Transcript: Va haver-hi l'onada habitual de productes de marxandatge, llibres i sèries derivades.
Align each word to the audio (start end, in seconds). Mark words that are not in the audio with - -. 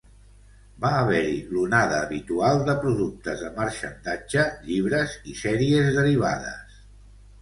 Va 0.83 0.89
haver-hi 1.01 1.35
l'onada 1.55 1.99
habitual 2.05 2.63
de 2.69 2.75
productes 2.85 3.43
de 3.43 3.53
marxandatge, 3.61 4.47
llibres 4.71 5.15
i 5.35 5.41
sèries 5.45 5.97
derivades. 5.99 6.79